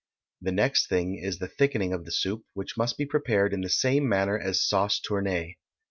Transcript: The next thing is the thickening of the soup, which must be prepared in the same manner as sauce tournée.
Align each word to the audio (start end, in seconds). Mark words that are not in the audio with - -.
The 0.41 0.51
next 0.51 0.89
thing 0.89 1.15
is 1.19 1.37
the 1.37 1.47
thickening 1.47 1.93
of 1.93 2.05
the 2.05 2.11
soup, 2.11 2.43
which 2.55 2.75
must 2.75 2.97
be 2.97 3.05
prepared 3.05 3.53
in 3.53 3.61
the 3.61 3.69
same 3.69 4.09
manner 4.09 4.35
as 4.39 4.59
sauce 4.67 4.99
tournée. 4.99 5.57